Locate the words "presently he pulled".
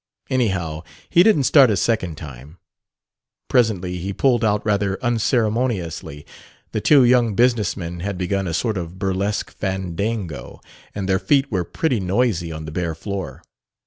3.49-4.43